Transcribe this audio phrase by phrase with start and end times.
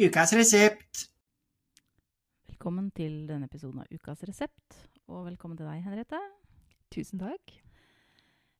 [0.00, 1.04] Ukas resept.
[2.48, 6.18] Velkommen til denne episoden av Ukas resept, og velkommen til deg, Henriette.
[6.94, 7.52] Tusen takk.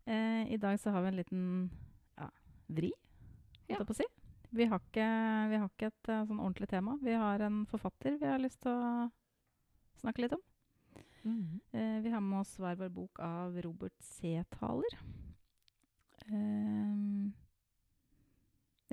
[0.06, 1.42] Eh, I dag så har vi en liten
[2.20, 2.28] ja,
[2.68, 3.78] vri, holdt Ja.
[3.80, 4.06] jeg på å si.
[4.54, 5.06] Vi har ikke,
[5.50, 6.94] vi har ikke et eh, sånn ordentlig tema.
[7.02, 9.10] Vi har en forfatter vi har lyst til å
[10.04, 10.42] snakke litt om.
[11.24, 11.60] Mhm.
[11.72, 14.36] Eh, vi har med oss hver vår bok av Robert C.
[14.54, 14.98] Thaler.
[16.28, 17.30] Eh,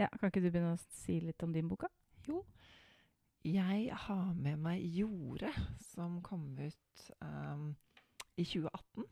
[0.02, 1.88] ja, kan ikke du begynne å si litt om din boka?
[2.28, 2.44] Jo,
[3.48, 5.50] jeg har med meg Jorde,
[5.82, 7.72] som kom ut um,
[8.38, 9.08] i 2018.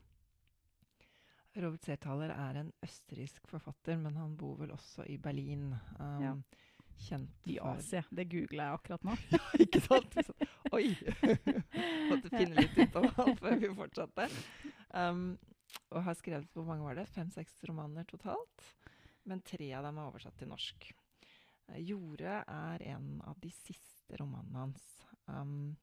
[1.60, 5.72] Robert Serthaler er en østerriksk forfatter, men han bor vel også i Berlin.
[5.98, 6.34] Um, Ja.
[7.00, 8.02] Kjent I Asia.
[8.12, 9.14] Det googla jeg akkurat nå.
[9.64, 10.12] Ikke sant?
[10.20, 10.34] Så-
[10.76, 10.90] Oi!
[12.10, 14.26] Måtte finne litt ut av han før vi fortsatte.
[14.92, 15.22] Um,
[15.90, 17.06] og har skrevet hvor mange var det?
[17.14, 18.66] Fem-seks romaner totalt.
[19.24, 20.90] Men tre av dem er oversatt til norsk.
[21.70, 24.88] Eh, Jorde er en av de siste romanene hans.
[25.26, 25.76] Um,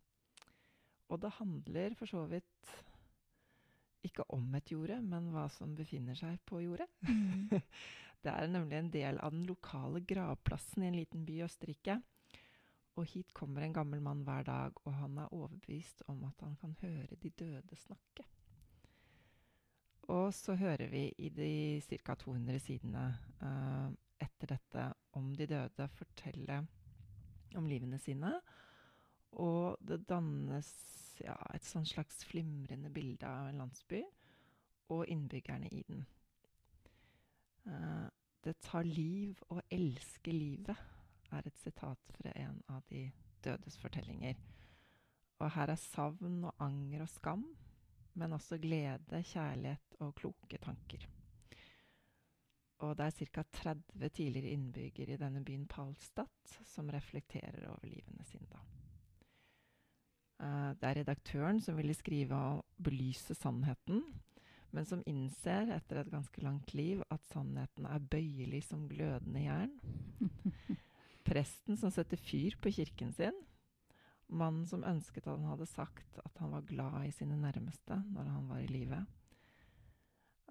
[1.08, 2.74] og det handler for så vidt
[4.08, 6.90] ikke om et jorde, men hva som befinner seg på jordet.
[8.24, 12.00] Det er nemlig en del av den lokale gravplassen i en liten by i Østerrike.
[12.98, 16.56] Og hit kommer en gammel mann hver dag, og han er overbevist om at han
[16.60, 18.26] kan høre de døde snakke.
[20.18, 21.52] Og så hører vi i de
[22.02, 22.16] ca.
[22.16, 23.06] 200 sidene
[23.44, 23.88] eh,
[24.26, 24.88] etter dette
[25.28, 26.62] om de døde fortelle
[27.60, 28.32] om livene sine.
[29.38, 30.70] Og det dannes
[31.22, 34.02] ja, et sånn slags flimrende bilde av en landsby
[34.94, 36.06] og innbyggerne i den.
[37.68, 38.08] Uh,
[38.46, 40.78] det tar liv å elske livet,
[41.36, 43.10] er et sitat fra en av de
[43.44, 44.38] dødes fortellinger.
[45.42, 47.44] Og her er savn og anger og skam,
[48.18, 51.04] men også glede, kjærlighet og kloke tanker.
[52.86, 53.44] Og det er ca.
[53.54, 58.46] 30 tidligere innbyggere i denne byen Palstadt som reflekterer over livene sine.
[58.52, 58.60] da.
[60.46, 64.04] Eh, Det er redaktøren som ville skrive og belyse sannheten,
[64.72, 69.80] men som innser etter et ganske langt liv at sannheten er bøyelig som glødende jern.
[71.28, 73.34] Presten som setter fyr på kirken sin.
[74.30, 78.30] Mannen som ønsket at han hadde sagt at han var glad i sine nærmeste når
[78.36, 79.06] han var i live.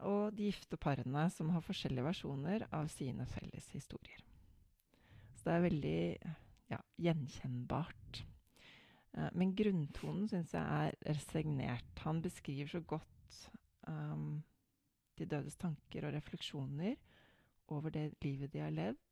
[0.04, 4.20] Og de gifte parene som har forskjellige versjoner av sine felles historier.
[5.36, 6.00] Så det er veldig
[6.72, 8.24] ja, gjenkjennbart.
[9.16, 12.04] Eh, Men grunntonen syns jeg er resignert.
[12.04, 13.40] Han beskriver så godt
[13.88, 14.42] um,
[15.16, 16.96] de dødes tanker og refleksjoner
[17.72, 19.02] over det livet de har levd.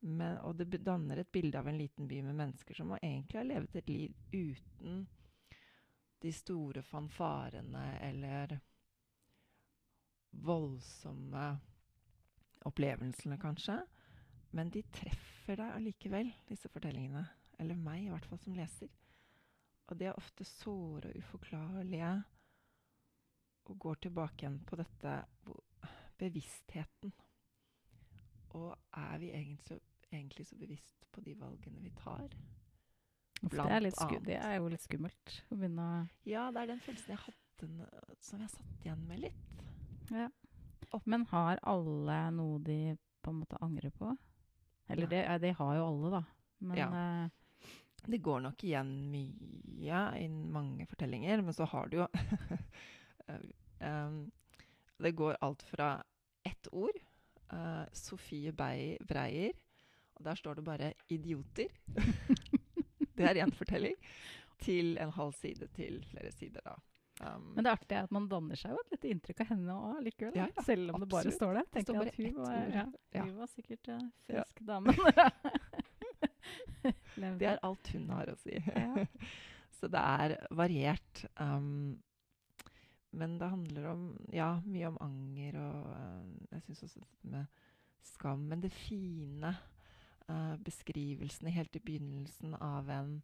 [0.00, 3.48] Men, og det danner et bilde av en liten by med mennesker som egentlig har
[3.48, 5.04] levet et liv uten
[6.20, 8.58] de store fanfarene eller
[10.32, 11.58] voldsomme
[12.68, 13.78] opplevelsene, kanskje.
[14.56, 17.24] Men de treffer deg allikevel, disse fortellingene.
[17.60, 18.90] Eller meg, i hvert fall, som leser.
[19.90, 22.12] Og de er ofte såre og uforklarlige
[23.70, 25.12] og går tilbake igjen på dette
[26.18, 27.12] bevisstheten.
[28.58, 29.76] Og er vi egentlig så,
[30.10, 32.32] egentlig så bevisst på de valgene vi tar?
[33.40, 34.24] Blant det, er litt annet.
[34.26, 37.68] det er jo litt skummelt å begynne å Ja, det er den følelsen jeg hadde
[37.70, 39.62] n- som jeg satt igjen med litt.
[40.10, 40.28] Ja.
[41.04, 44.16] Men har alle noe de på en måte angrer på?
[44.90, 46.22] Eller det, det har jo alle, da.
[46.58, 46.88] Men Ja.
[47.24, 47.28] eh,
[48.06, 52.06] Det går nok igjen mye i mange fortellinger, men så har du jo
[53.80, 54.30] um,
[54.98, 56.02] Det går alt fra
[56.44, 56.96] ett ord,
[57.52, 59.52] eh, Sofie Breier,
[60.16, 61.68] og der står det bare 'idioter'.
[63.16, 63.94] det er én fortelling.
[64.60, 66.74] Til en halv side til flere sider, da.
[67.20, 69.74] Um, men det artige er at man danner seg jo et lite inntrykk av henne
[69.76, 70.36] òg likevel.
[70.38, 71.66] Ja, ja, Selv om det bare står der.
[71.74, 72.84] Tenker står at hun var, ja,
[73.26, 74.94] hun var sikkert uh, frisk dame.
[77.20, 78.56] Det er alt hun har å si.
[78.56, 79.04] Ja.
[79.80, 81.24] Så det er variert.
[81.40, 82.00] Um,
[83.16, 87.62] men det handler om ja, mye om anger og uh, jeg syns også dette med
[88.06, 88.44] skam.
[88.50, 89.54] Men det fine
[90.28, 93.14] uh, beskrivelsene helt i begynnelsen av en,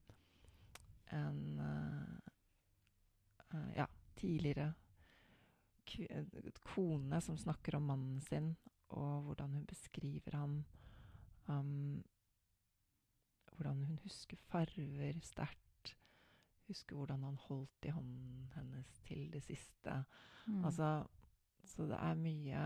[1.15, 2.16] en uh,
[3.76, 3.87] ja,
[4.17, 4.73] tidligere
[6.67, 8.55] kone som snakker om mannen sin,
[8.88, 10.64] og hvordan hun beskriver han.
[11.47, 12.03] Um,
[13.56, 15.94] hvordan hun husker farver sterkt.
[16.67, 20.05] Husker hvordan han holdt i hånden hennes til det siste.
[20.47, 20.64] Mm.
[20.64, 21.06] Altså,
[21.64, 22.64] så det er mye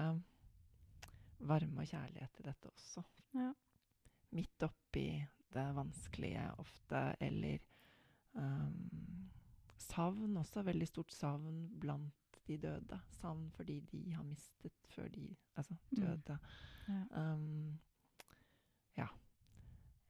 [1.41, 3.05] varme og kjærlighet i dette også.
[3.37, 3.53] Ja.
[4.37, 5.07] Midt oppi
[5.51, 7.59] det vanskelige ofte, eller
[8.33, 9.20] um,
[9.83, 10.63] savn også.
[10.67, 13.01] Veldig stort savn blant de døde.
[13.21, 16.01] Savn fordi de har mistet før de altså, Mm.
[16.01, 16.39] døde.
[16.89, 17.33] Ja.
[17.35, 17.79] Um,
[18.97, 19.07] ja.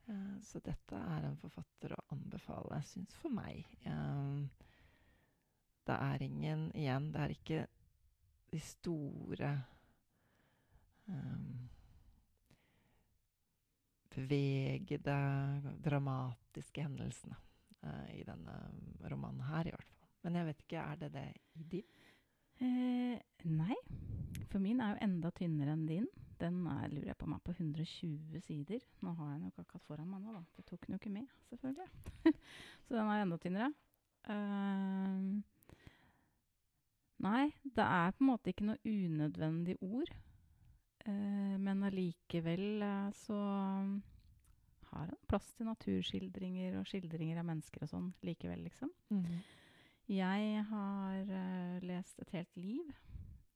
[0.09, 3.67] Uh, så dette er en forfatter å anbefale, syns for meg.
[3.87, 4.49] Um,
[5.87, 7.67] det er ingen Igjen, det er ikke
[8.53, 9.53] de store
[11.09, 11.69] um,
[14.11, 15.15] Bevegede,
[15.85, 17.37] dramatiske hendelsene
[17.87, 18.57] uh, i denne
[19.11, 20.09] romanen her, i hvert fall.
[20.25, 22.01] Men jeg vet ikke, er det det i din?
[22.61, 23.77] Eh, nei.
[24.51, 26.09] For min er jo enda tynnere enn din.
[26.41, 28.85] Den er, lurer jeg på meg på 120 sider.
[29.05, 30.43] Nå har jeg den jo akkurat foran meg nå, da.
[30.57, 31.89] Det tok den jo ikke med, selvfølgelig.
[32.85, 33.71] Så den er enda tynnere.
[34.29, 35.41] Uh,
[37.25, 40.13] nei, det er på en måte ikke noe unødvendig ord.
[41.07, 43.39] Uh, men allikevel uh, så
[44.93, 48.93] har den plass til naturskildringer og skildringer av mennesker og sånn likevel, liksom.
[49.11, 49.41] Mm -hmm.
[50.11, 52.93] Jeg har uh, lest Et helt liv.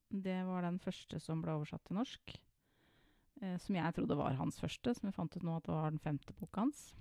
[0.09, 2.37] Det var den første som ble oversatt til norsk.
[3.43, 5.91] Uh, som jeg trodde var hans første, som jeg fant ut nå at det var
[5.91, 6.95] den femte boka hans.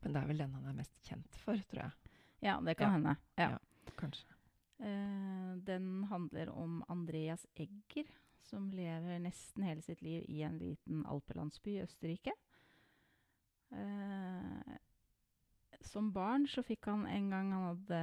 [0.00, 2.14] Men det er vel den han er mest kjent for, tror jeg.
[2.40, 2.92] Ja, det kan Ja.
[2.92, 3.16] hende.
[3.36, 3.50] Ja.
[3.50, 4.26] Ja, kanskje.
[4.80, 8.06] Uh, den handler om Andreas Egger,
[8.40, 12.32] som lever nesten hele sitt liv i en liten alpelandsby i Østerrike.
[13.70, 14.76] Eh,
[15.88, 18.00] som barn så fikk han en gang Han hadde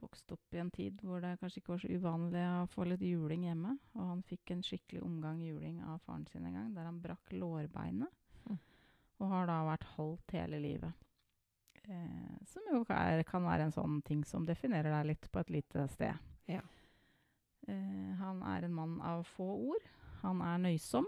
[0.00, 3.04] vokst opp i en tid hvor det kanskje ikke var så uvanlig å få litt
[3.04, 3.76] juling hjemme.
[3.98, 7.34] Og han fikk en skikkelig omgang juling av faren sin en gang, der han brakk
[7.36, 8.10] lårbeinet.
[8.48, 8.58] Mm.
[9.20, 11.06] Og har da vært holdt hele livet.
[11.84, 15.52] Eh, som jo er, kan være en sånn ting som definerer deg litt på et
[15.54, 16.16] lite sted.
[16.50, 16.62] Ja.
[17.68, 19.86] Eh, han er en mann av få ord.
[20.24, 21.06] Han er nøysom,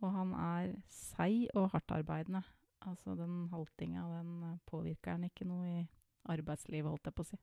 [0.00, 2.42] og han er seig og hardtarbeidende.
[2.90, 5.82] Altså den haltinga, den eh, påvirker han ikke noe i
[6.32, 7.38] arbeidslivet, holdt jeg på å si.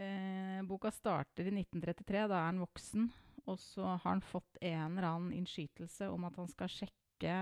[0.00, 3.10] Eh, boka starter i 1933, da er han voksen.
[3.48, 7.34] Og så har han fått en eller annen innskytelse om at han skal sjekke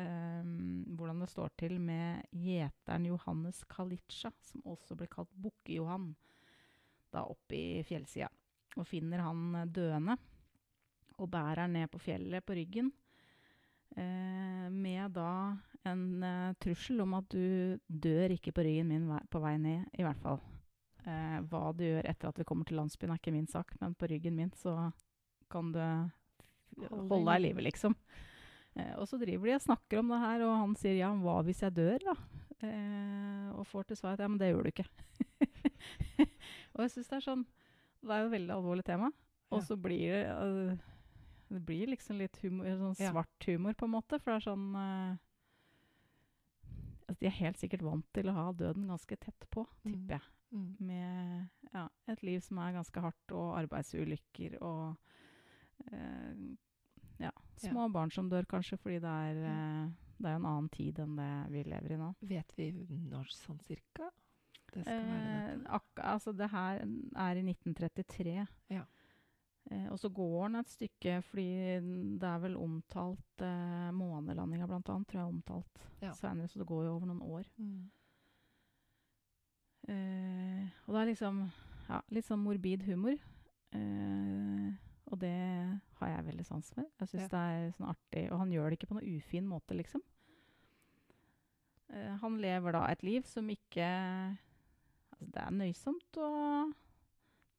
[0.00, 0.52] eh,
[0.96, 6.12] hvordan det står til med gjeteren Johannes Kalitsja, som også ble kalt Bukke-Johan,
[7.12, 8.30] da oppe i fjellsida.
[8.78, 10.18] Og finner han eh, døende
[11.20, 12.90] og bærer han ned på fjellet på ryggen.
[13.92, 15.32] Eh, med da
[15.88, 20.04] en uh, trussel om at du dør ikke på ryggen min på vei ned, i
[20.06, 20.40] hvert fall.
[21.02, 23.96] Uh, hva du gjør etter at vi kommer til landsbyen, er ikke min sak, men
[23.98, 24.92] på ryggen min så
[25.52, 25.82] kan du
[26.88, 27.92] Holde deg i live, liksom.
[28.78, 31.40] Uh, og så driver de og snakker om det her, og han sier ja, hva
[31.44, 32.14] hvis jeg dør, da?
[33.58, 34.86] Og får til svar at ja, men det gjør du ikke.
[36.72, 39.08] og jeg syns det er sånn Det er jo et veldig alvorlig tema,
[39.50, 39.64] og Ja.
[39.66, 40.78] så blir det
[41.50, 44.68] Det blir liksom litt humor, sånn svart humor, på en måte, for det er sånn
[44.78, 45.18] eh,
[47.12, 49.92] altså, De er helt sikkert vant til å ha døden ganske tett på, Mm.
[49.92, 50.22] tipper jeg
[50.52, 50.76] Mm.
[50.80, 54.96] med ja, et liv som er ganske hardt, og arbeidsulykker og
[55.92, 56.34] eh,
[57.22, 60.98] ja, små barn som dør kanskje fordi det er, eh, det er en annen tid
[61.02, 62.14] enn det vi lever i nå.
[62.20, 64.10] Vet vi når sånn cirka
[64.72, 66.02] det skal være Eh, dette?
[66.02, 68.46] altså det her er i 1933.
[68.70, 68.84] Ja.
[69.70, 71.46] Eh, og så går den et stykke, fordi
[72.18, 76.12] det er vel omtalt eh, Månelandinga annet, tror jeg er omtalt Ja.
[76.18, 77.44] senere, så det går jo over noen år.
[77.58, 77.90] Mm.
[79.88, 81.42] Eh, og det er liksom
[81.88, 83.16] ja, litt sånn morbid humor.
[83.74, 84.68] Eh,
[85.12, 85.32] og det
[86.00, 86.86] har jeg veldig sans for.
[87.00, 87.28] Jeg syns Ja.
[87.28, 88.24] det er sånn artig.
[88.32, 90.02] Og han gjør det ikke på noe ufin måte, liksom.
[91.92, 94.38] Eh, han lever da et liv som ikke
[95.12, 96.72] Altså, det er nøysomt og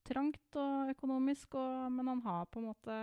[0.08, 2.98] trangt og økonomisk, og, men han har på en måte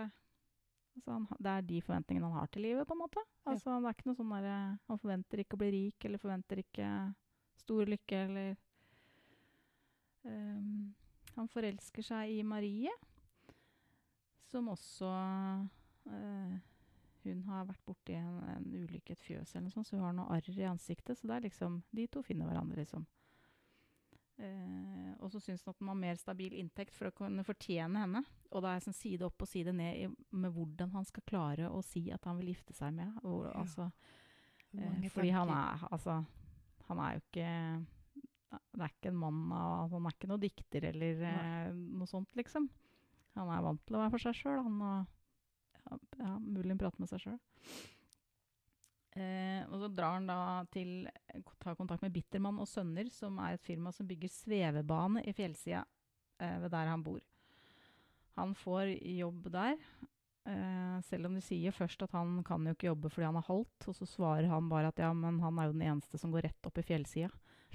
[0.95, 3.23] altså han, Det er de forventningene han har til livet, på en måte.
[3.45, 3.51] Ja.
[3.51, 6.63] Altså, Det er ikke noe sånn der, Han forventer ikke å bli rik, eller forventer
[6.63, 6.89] ikke
[7.61, 8.55] stor lykke, eller
[10.25, 10.91] um,
[11.37, 12.91] han forelsker seg i Marie,
[14.51, 16.59] som også uh,
[17.21, 20.15] Hun har vært borti en, en ulykke, et fjøs eller noe sånt, så hun har
[20.17, 21.19] noe arr i ansiktet.
[21.19, 23.05] Så det er liksom De to finner hverandre, liksom.
[24.41, 28.01] Eh, og så syns han at man har mer stabil inntekt for å kunne fortjene
[28.01, 28.23] henne.
[28.51, 31.83] Og da er sånn side opp og side ned med hvordan han skal klare å
[31.85, 33.13] si at han vil gifte seg med.
[33.23, 33.53] Og, Ja.
[33.63, 33.91] altså,
[34.73, 36.13] Eh, fordi han er altså
[36.87, 37.85] Han er jo ikke
[38.71, 42.29] Det er ikke en mann av Han er ikke noe dikter eller eh, noe sånt,
[42.39, 42.69] liksom.
[43.35, 45.07] Han er vant til å være for seg sjøl, han og
[45.91, 47.39] ja, ja, mulig han prater med seg sjøl.
[49.11, 50.37] Eh, og så drar han da
[50.71, 51.09] til
[51.59, 55.83] tar kontakt med Bittermann og Sønner, som er et firma som bygger svevebane i fjellsida
[56.39, 57.19] eh, ved der han bor.
[58.39, 59.75] Han får jobb der,
[60.47, 63.49] eh, selv om de sier først at han kan jo ikke jobbe fordi han er
[63.49, 66.31] halvt, og så svarer han bare at ja, men han er jo den eneste som
[66.31, 67.31] går rett opp i fjellsida.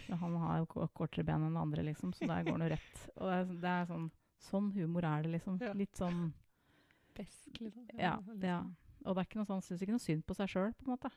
[0.06, 3.04] Men han har jo kortere ben enn andre, liksom, så der går han jo rett.
[3.18, 4.10] Og det er, det er sånn,
[4.48, 5.60] sånn humor er det, liksom.
[5.60, 5.76] Ja.
[5.76, 6.30] Litt sånn
[7.16, 7.86] Besk, liksom.
[7.96, 8.58] ja, ja.
[9.06, 10.92] Og det er ikke noe sånn, syns ikke noe synd på seg sjøl, på en
[10.92, 11.12] måte.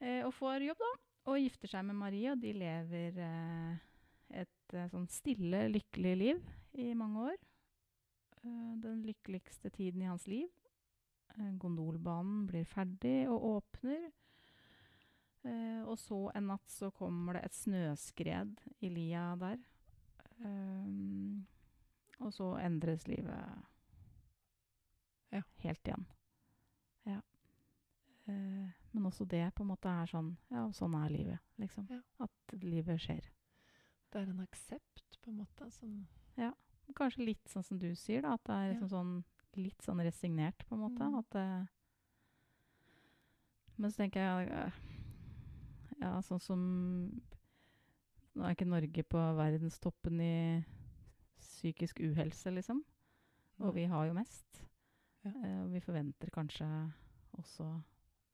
[0.00, 0.90] Eh, og får jobb, da.
[1.30, 3.74] Og gifter seg med Marie, og de lever eh,
[4.40, 6.40] et eh, sånn stille, lykkelig liv
[6.80, 7.42] i mange år.
[8.40, 10.48] Eh, den lykkeligste tiden i hans liv.
[11.60, 14.08] Gondolbanen blir ferdig og åpner.
[15.46, 19.60] Eh, og så en natt så kommer det et snøskred i lia der.
[22.20, 23.36] Og så endres livet
[25.30, 25.42] Ja.
[25.62, 26.06] helt igjen.
[28.30, 28.36] Ja.
[28.36, 31.86] Eh, men også det på en måte er sånn Ja, sånn er livet, liksom.
[31.90, 32.00] Ja.
[32.26, 33.28] At livet skjer.
[34.10, 36.00] Det er en aksept, på en måte, som
[36.96, 38.34] Kanskje litt sånn som du sier, da.
[38.34, 38.72] At det er Ja.
[38.72, 39.24] liksom sånn
[39.56, 41.02] litt sånn resignert, på en måte.
[41.02, 41.18] Mm.
[41.18, 41.68] At det
[43.76, 44.72] Men så tenker jeg eh,
[46.00, 47.22] Ja, sånn som
[48.34, 50.64] Nå er ikke Norge på verdenstoppen i
[51.40, 52.84] psykisk uhelse, liksom.
[53.58, 54.66] Og vi har jo mest.
[55.24, 55.30] Ja.
[55.30, 56.92] Uh, og vi forventer kanskje
[57.32, 57.82] også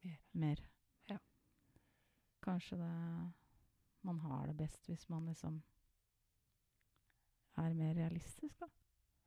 [0.01, 0.19] Mer.
[0.31, 0.63] mer.
[1.07, 1.19] Ja.
[2.41, 3.33] Kanskje det
[4.01, 5.63] Man har det best hvis man liksom
[7.57, 8.69] er mer realistisk, da.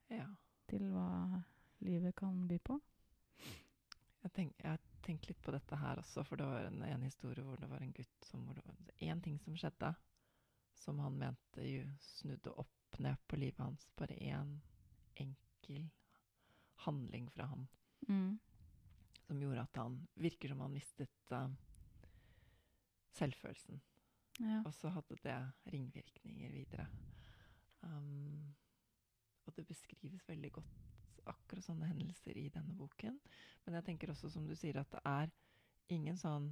[0.08, 0.28] Ja.
[0.70, 1.42] Til hva
[1.84, 2.78] livet kan by på.
[4.22, 7.06] Jeg, tenk, jeg har tenkt litt på dette her også, for det var en, en
[7.08, 9.94] historie hvor det var en gutt som hvor det var én ting som skjedde,
[10.76, 13.88] som han mente jo snudde opp ned på livet hans.
[14.00, 14.60] Bare én
[15.20, 15.90] enkel
[16.86, 17.68] handling fra han
[18.08, 18.40] Mm.
[19.30, 21.48] Som gjorde at han virker som han mistet uh,
[23.20, 23.82] selvfølelsen.
[24.40, 24.62] Ja.
[24.66, 25.38] Og så hadde det
[25.74, 26.88] ringvirkninger videre.
[27.84, 28.56] Um,
[29.46, 33.20] og det beskrives veldig godt akkurat sånne hendelser i denne boken.
[33.66, 35.32] Men jeg tenker også, som du sier, at det er
[35.94, 36.52] ingen sånn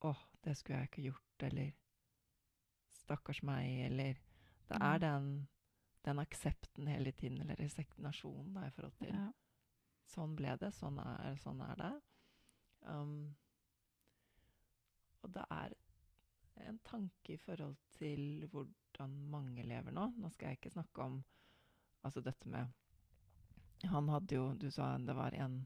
[0.00, 1.72] Åh, det skulle jeg ikke gjort, eller
[3.02, 4.14] Stakkars meg, eller
[4.70, 4.86] Det Mm.
[4.86, 5.48] er den,
[6.04, 9.26] den aksepten hele tiden, eller resignasjonen, da, i forhold til ja.
[10.10, 11.90] Sånn ble det, sånn er, sånn er det.
[12.90, 13.12] Um,
[15.22, 15.74] og det er
[16.66, 20.08] en tanke i forhold til hvordan mange lever nå.
[20.18, 21.20] Nå skal jeg ikke snakke om
[22.02, 22.72] altså dette med
[23.92, 25.58] Han hadde jo Du sa det var en,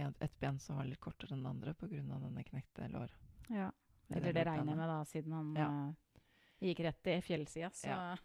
[0.00, 2.00] en, et ben som var litt kortere enn det andre pga.
[2.26, 3.12] denne knekte lår.
[3.48, 3.70] ja.
[4.12, 5.68] Eller det regner jeg med, da, siden han Ja.
[5.68, 6.18] uh,
[6.60, 7.70] gikk rett i fjellsida.
[7.72, 8.16] Så Ja.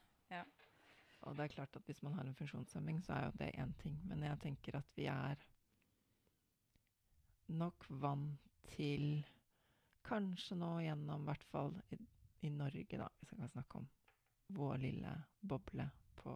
[1.27, 3.73] Og det er klart at hvis man har en funksjonshemming, så er jo det én
[3.81, 3.97] ting.
[4.07, 5.41] Men jeg tenker at vi er
[7.47, 8.39] nok vant
[8.75, 9.25] til
[10.07, 11.97] Kanskje nå gjennom, i hvert fall i,
[12.47, 13.87] i Norge, da, hvis jeg kan snakke om
[14.55, 15.09] vår lille
[15.43, 16.35] boble på,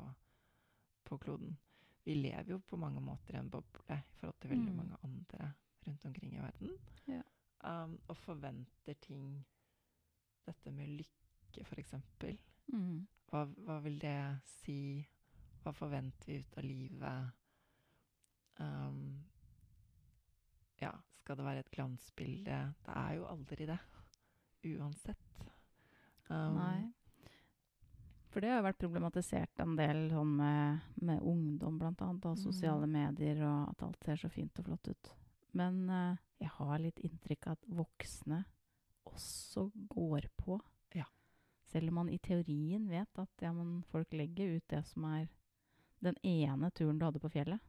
[1.07, 1.53] på kloden.
[2.03, 4.77] Vi lever jo på mange måter i en boble i forhold til veldig Mm.
[4.81, 5.53] mange andre
[5.87, 6.75] rundt omkring i verden.
[7.07, 7.21] Ja.
[7.63, 9.45] Um, og forventer ting
[10.45, 12.39] Dette med lykke, eksempel.
[12.73, 13.07] Mm.
[13.31, 14.17] Hva, hva vil det
[14.59, 14.79] si?
[15.63, 17.37] Hva forventer vi ut av livet?
[18.61, 19.23] Um,
[20.81, 22.57] ja, skal det være et glansbilde?
[22.85, 23.77] Det er jo aldri det.
[24.71, 25.45] Uansett.
[26.29, 26.81] Um, Nei.
[28.31, 32.43] For det har vært problematisert en del sånn med, med ungdom, blant annet, og Mm.
[32.45, 35.09] sosiale medier, og at alt ser så fint og flott ut.
[35.53, 38.45] Men uh, jeg har litt inntrykk av at voksne
[39.11, 40.61] også går på.
[41.71, 43.51] Selv om man i teorien vet at ja,
[43.91, 45.27] folk legger ut det som er
[46.03, 47.61] den ene turen du hadde på fjellet.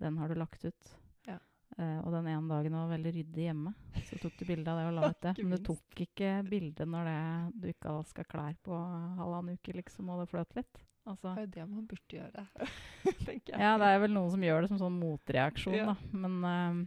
[0.00, 0.90] Den har du lagt ut.
[1.28, 1.38] Ja.
[1.78, 3.72] Uh, og den ene dagen var veldig ryddig hjemme.
[4.08, 5.34] Så tok du bilde av det og la ut det.
[5.40, 7.18] Men du tok ikke bilde når det,
[7.62, 8.76] du ikke har vaska klær på
[9.20, 10.82] halvannen uke, liksom, og det fløt litt.
[11.08, 12.42] Altså, Det er jo det man burde gjøre,
[13.26, 13.60] tenker jeg.
[13.62, 15.94] ja, det er vel noen som gjør det som sånn motreaksjon, Ja.
[15.94, 16.18] da.
[16.26, 16.82] Men uh,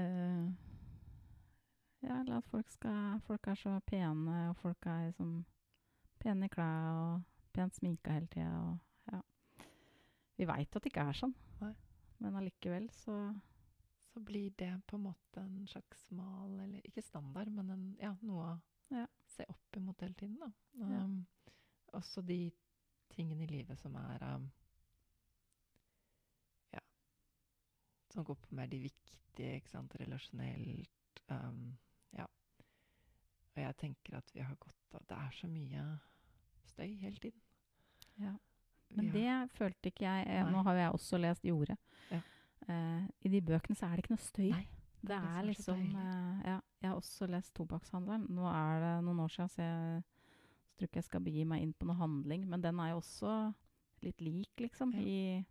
[0.00, 0.69] eh,
[2.02, 5.44] Ja, eller at folk skal Folk er så pene, og folk er liksom
[6.20, 9.20] pene i klær og pent sminka hele tida, og ja.
[10.38, 11.72] Vi veit at det ikke er sånn, Nei.
[12.18, 13.16] men allikevel så
[14.10, 18.16] Så blir det på en måte en slags mal, eller ikke standard, men en, ja,
[18.22, 19.04] noe å Ja.
[19.26, 20.48] se opp imot hele tiden, da.
[20.82, 21.26] Um,
[21.94, 22.50] også de
[23.10, 24.50] tingene i livet som er um,
[26.72, 26.80] Ja.
[28.10, 30.90] Som går på mer de viktige, ikke sant, relasjonelt.
[31.30, 31.78] Um,
[32.16, 32.26] ja.
[33.56, 35.84] Og jeg tenker at vi har godt av Det er så mye
[36.70, 37.40] støy hele tiden.
[38.20, 38.34] Ja.
[38.90, 40.50] Men det følte ikke jeg eh, Nei.
[40.52, 41.76] Nå har jo jeg også lest Jordet.
[42.10, 42.20] Ja.
[42.68, 44.48] Eh, I de bøkene så er det ikke noe støy.
[44.50, 44.64] Nei,
[45.00, 48.26] det det er liksom eh, Ja, jeg har også lest Tobakkshandleren.
[48.34, 51.62] Nå er det noen år siden, så jeg så tror ikke jeg skal begi meg
[51.62, 52.46] inn på noe handling.
[52.48, 53.32] Men den er jo også
[54.02, 55.00] litt lik, liksom, Ja.
[55.04, 55.44] i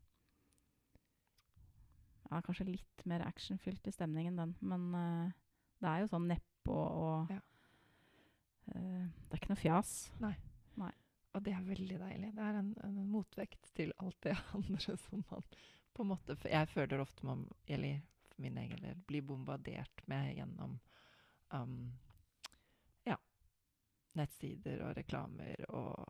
[2.30, 4.56] Ja, kanskje litt mer actionfylt i stemningen, den.
[4.62, 5.32] Men eh,
[5.82, 6.28] det er jo sånn
[6.69, 7.39] nedpå og Ja.
[8.75, 10.09] uh, Det er ikke noe fjas.
[11.33, 12.31] Og det er veldig deilig.
[12.33, 15.43] Det er en, en motvekt til alt det andre som man
[15.93, 20.35] på en måte Jeg føler ofte man Eller for min egen del blir bombardert med
[20.35, 20.79] gjennom
[21.53, 21.93] um,
[23.05, 23.17] ja,
[24.13, 26.05] nettsider og reklamer og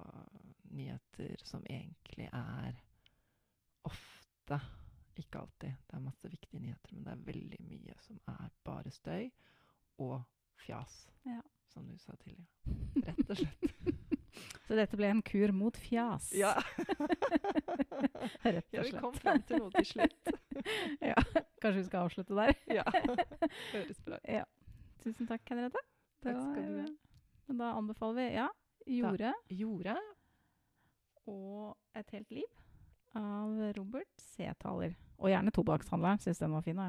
[0.72, 2.80] nyheter som egentlig er
[3.84, 4.60] ofte
[5.20, 5.74] ikke alltid.
[5.88, 9.30] Det er masse viktige nyheter, men det er veldig mye som er bare støy
[9.98, 10.22] og
[10.66, 11.02] fjas.
[11.28, 11.42] Ja.
[11.74, 12.48] Som du sa tidligere.
[13.08, 13.96] Rett og slett.
[14.70, 16.30] Så dette ble en kur mot fjas.
[16.38, 16.54] Ja.
[18.46, 20.32] Rett ja, og vi kom fram til noe til slutt.
[21.12, 21.18] ja.
[21.62, 22.54] Kanskje vi skal avslutte der?
[22.70, 22.86] Ja.
[23.74, 24.30] Høres bra ut.
[24.30, 24.46] Ja.
[25.04, 25.82] Tusen takk, Henriette.
[26.26, 26.88] Takk skal du ha.
[27.50, 28.48] Men da anbefaler vi ja,
[29.00, 29.98] Jorde Jorda.
[31.26, 32.50] og Et helt liv
[33.18, 34.94] av Robert C-taler.
[35.18, 36.22] Og gjerne Tobakkshandleren.
[36.22, 36.80] Syns den var fin.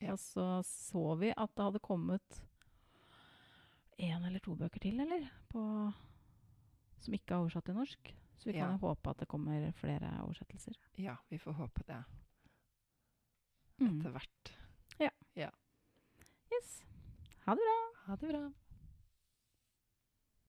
[0.00, 0.14] Ja.
[0.14, 2.40] Og så så vi at det hadde kommet
[3.98, 5.28] én eller to bøker til, eller?
[5.48, 5.92] På,
[7.00, 8.14] som ikke er oversatt til norsk.
[8.38, 8.76] Så vi kan Ja.
[8.76, 10.74] håpe at det kommer flere oversettelser.
[10.98, 12.04] Ja, vi får håpe det
[13.80, 13.98] Mm.
[14.00, 14.52] etter hvert.
[16.52, 16.82] Yes.
[17.44, 17.78] Ha det bra.
[18.06, 18.52] Ha det bra.